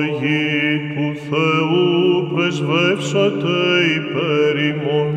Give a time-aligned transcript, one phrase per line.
[0.00, 0.56] Αγί
[0.94, 1.84] του Θεού
[2.34, 3.58] πρεσβεύσατε
[3.96, 5.10] υπέρ ημών,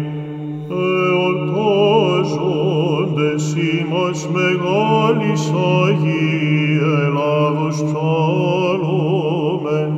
[1.10, 5.44] εορτάζοντες ημάς μεγάλης
[5.86, 9.92] Αγίη Ελλάδος ψάλλομεν,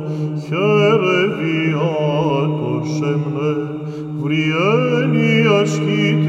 [0.46, 3.54] χαίρε βιάτος εμνε,
[4.20, 6.25] βριένια σχήτρια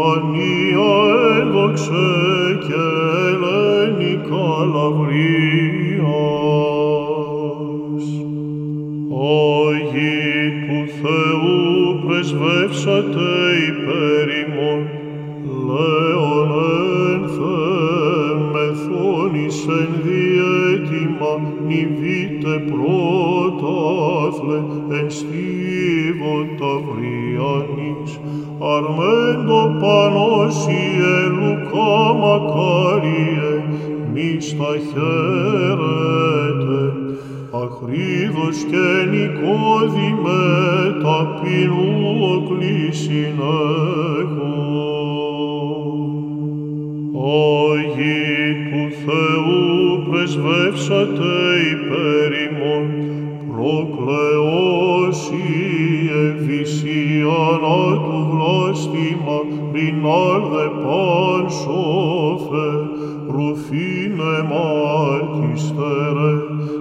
[0.00, 0.92] επιφανία
[1.40, 2.08] έδοξε
[2.66, 2.84] και
[3.28, 6.10] ελένικα λαυρίας.
[9.52, 10.20] Αγί
[10.66, 11.58] του Θεού
[12.06, 13.30] πρεσβεύσατε
[13.68, 14.80] υπέρ ημών,
[15.66, 16.50] λέον
[17.12, 17.58] ένθε
[18.52, 21.32] μεθόνησεν διέτοιμα,
[21.66, 21.99] νηβείτε
[32.70, 33.52] μακάριε,
[34.12, 36.82] μη στα χαίρετε,
[37.50, 40.42] αχρίδος και νικόδημε
[41.02, 43.38] ταπεινού κλείσιν
[44.20, 44.58] έχω.
[47.72, 48.28] Αγί
[48.70, 49.60] του Θεού
[50.10, 51.34] πρεσβεύσατε
[51.72, 52.86] υπέρ ημών,
[53.48, 54.90] προκλεώσιε
[56.46, 59.38] βυσίανα του βλάστημα,
[59.72, 62.19] ρινάλδε παν σώφε,
[63.50, 66.32] ρουφίνε μάρτιστερε,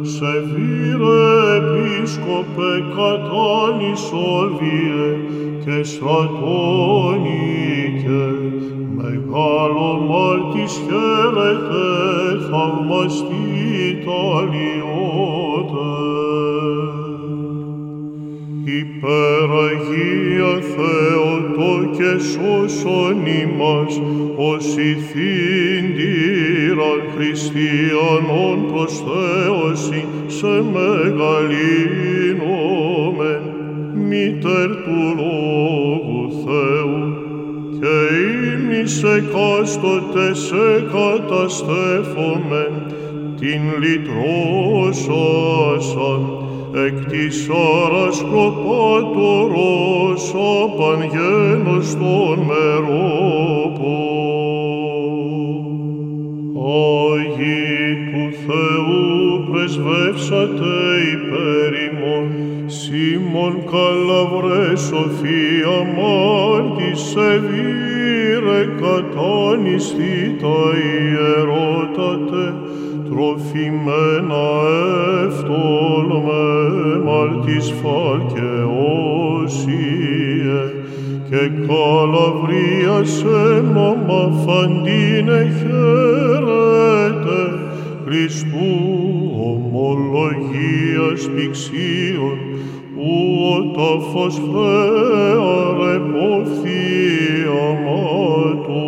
[0.02, 1.22] σε βήρε
[1.58, 5.08] επίσκοπε κατάνης όλβιε
[5.66, 6.28] και στρατώνικε,
[8.96, 11.88] μεγάλο μάρτης χαίρετε,
[12.50, 15.90] θαυμαστή ταλιότε.
[18.82, 23.94] Υπεραγία Θεοτό και σώσον ημάς,
[24.38, 24.76] ως
[26.80, 31.24] ηθήντηραν χριστιανών προς Θεոսι σε μεγαλύνομεν,
[33.94, 37.02] μήτερ του Λόγου Θεού,
[37.80, 37.96] και
[38.54, 42.74] ήμνης εκάστοτε σε καταστέφομεν,
[43.40, 45.02] την λυτρώσασαν,
[46.86, 50.24] εκ της άρας προπάτορος
[50.64, 54.09] απαγγένος των μερόπων.
[56.80, 60.76] Αγί του Θεού πρεσβεύσατε
[61.14, 62.28] υπέρ ημών,
[62.66, 72.44] Σίμων καλαβρές Σοφία μάρτης σεβήρε κατάνιστη τα ιερότατε,
[73.10, 74.48] τροφημένα
[75.26, 76.44] εύτολμε
[77.06, 79.00] μάρτης φακεώσιε,
[81.30, 87.42] και καλαβρία σε μαμά φαντίνε χαίρετε,
[88.06, 88.72] Χριστού
[89.84, 92.38] ομολογίας πηξίων,
[92.96, 93.10] που
[93.54, 96.86] ο τάφος φέαρε πόφθη
[97.68, 98.80] αμάτων.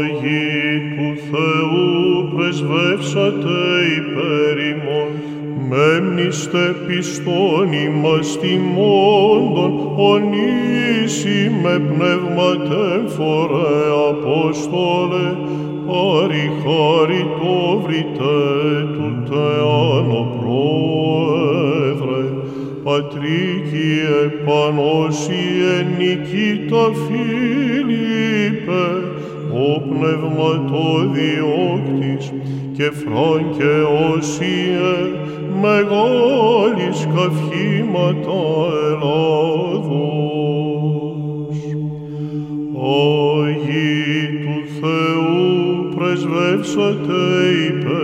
[0.00, 1.88] Αγί του Θεού
[2.34, 3.58] πρεσβεύσατε
[3.96, 3.99] υπέρ ημών,
[6.20, 15.28] μέμνηστε πιστόν ημάς τιμώντων, ονήσει με πνεύματεν φορέ Απόστολε,
[15.86, 18.38] πάρει χάρη το βρείτε
[18.92, 22.22] του Θεάνο Πρόεδρε,
[22.84, 28.84] Πατρίκιε Πανώσιε Νικήτα Φίλιππε,
[29.52, 32.32] ο πνευματοδιώκτης
[32.76, 33.82] και Φράγκε
[34.16, 34.94] Όσιε,
[35.60, 38.40] μεγάλης καυχήματα
[38.86, 40.08] Ελλάδος.
[43.46, 43.98] Αγί
[44.42, 45.40] του Θεού
[45.96, 47.20] πρεσβεύσατε
[47.68, 47.99] υπέρ ημών,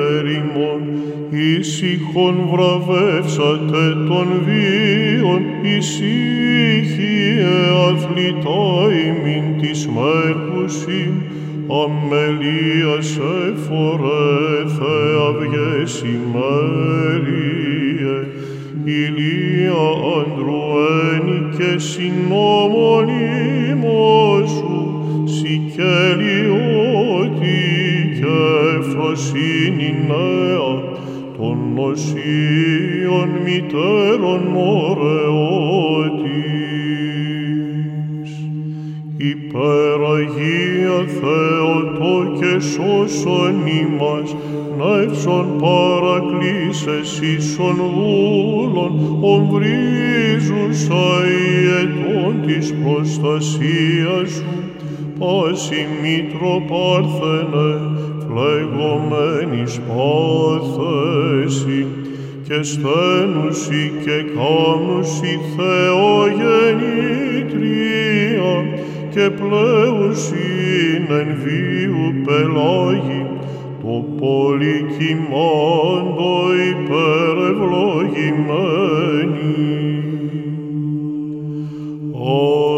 [1.59, 5.43] ήσυχον βραβεύσατε των βίων,
[5.77, 7.47] ησύχιε
[7.89, 8.67] αθλητά
[9.07, 11.13] ημίν της μέρκουσιν,
[11.83, 16.97] αμελίας εφορέ θεαυγές ημέριε,
[18.85, 19.87] ηλία
[20.19, 23.09] αντρουένη και συνόμων
[31.77, 35.91] των νοσίων μητέρων μωρεώτης.
[39.17, 44.37] Υπεραγία Θεοτό και σώσον ημάς,
[44.79, 54.53] νεύσον παρακλήσες ίσον βούλων, ομβρίζουσα ιετών της προστασίας σου,
[55.19, 57.71] πάση μήτρο πάρθενε,
[58.27, 61.87] φλεγωμένης πάθεσης,
[62.49, 68.55] και στένουσι και κάμνουσι Θεογεννήτρια,
[69.11, 73.23] και πλέουσιν εν βίου πελάγι,
[73.83, 76.35] το πολυκυμάντο
[76.71, 79.57] υπερευλογημένη.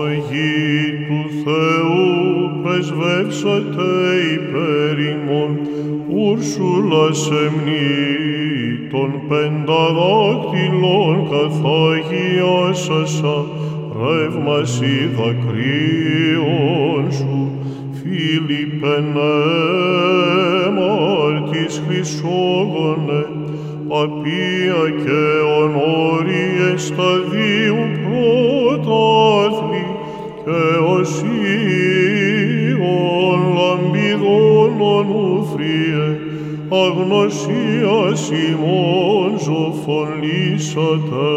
[0.06, 0.66] Αγί
[1.06, 1.87] του Θεού
[2.78, 3.90] πρεσβεύσατε
[4.34, 5.52] υπέρ ημών,
[6.08, 7.98] Ούρσουλα σεμνή
[8.90, 12.26] των πενταδάκτυλων καθαγιάσασα,
[14.00, 17.36] ρεύμαση δακρύων σου,
[17.92, 18.96] Φίλιππε
[20.76, 23.22] μάρτης Χρυσόγονε,
[23.88, 25.22] παπία και
[25.62, 29.86] ονόριες σταδίου πρωτάθλη
[30.44, 30.60] και
[30.92, 31.37] οσίων
[36.88, 41.30] αγνωσίας ημών ζωφωνήσατε.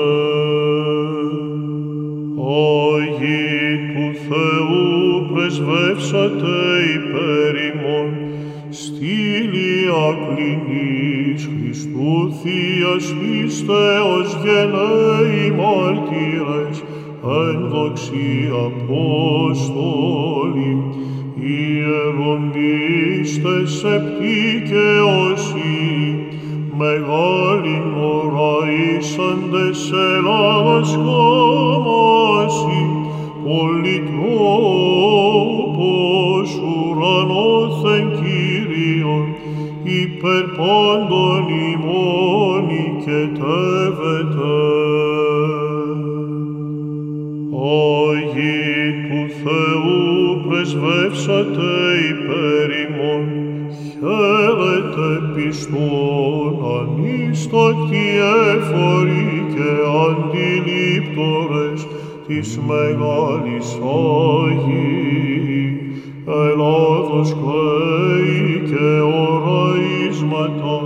[2.94, 4.86] Άγιοι του Θεού
[5.34, 6.58] πρεσβεύσατε
[6.96, 8.12] υπέρ ημών,
[8.70, 16.78] στήλια κλινής Χριστού Θείας πίστεως γενναίοι μάρτυρες,
[17.24, 18.30] ένδοξοι
[18.66, 20.72] Απόστολοι,
[23.22, 24.88] ιεροντίστες σεπτοί και
[25.32, 26.16] όσοι,
[26.78, 32.84] μεγάλοι οραίσαντες Ελλάδας χάμαση,
[33.44, 34.10] πολυτρόπος
[36.56, 39.26] ουρανόθεν Κύριον,
[39.84, 41.44] υπερ πάντων
[41.74, 43.32] ημών οικετεύεται.
[48.12, 50.02] Άγιοι του Θεού
[50.48, 51.72] πρεσβεύσατε
[52.10, 52.81] υπέρ ημών,
[54.02, 58.06] χαίρετε πιστών ανίστακτοι
[58.54, 59.72] έφοροι και
[60.08, 61.88] αντιλήπτορες
[62.28, 63.80] της μεγάλης
[64.44, 65.74] Άγιης,
[66.26, 68.90] Ελλάδος κλαίει και
[69.20, 70.78] οραίσματα,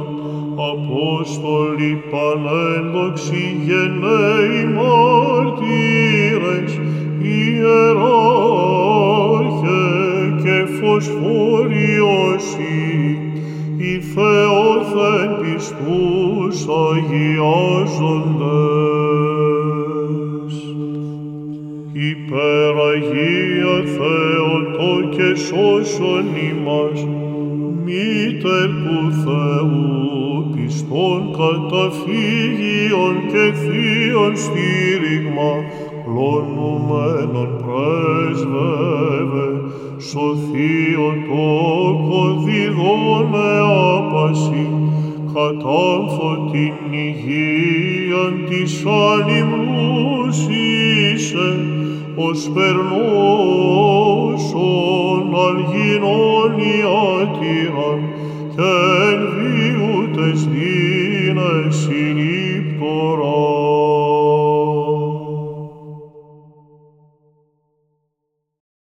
[0.71, 4.63] Απόστολοι πανένδοξοι γενναίοι
[21.97, 27.07] Υπεραγία Θεοτό και σώσον ημάς,
[27.85, 35.51] Μήτερ του Θεού, πιστών καταφύγιον και θείον στήριγμα,
[36.03, 39.47] κλονουμένον πρέσβευε,
[39.99, 44.67] σωθείον τόκο διδών εάπαση,
[45.33, 51.74] κατάμφω την υγείαν της ανυμνούς είσαι,
[52.15, 52.95] ως περνώσον
[55.47, 58.01] αλγινών ιατήραν,
[58.55, 58.71] και
[59.11, 60.74] εν βίου τες δίνεσιν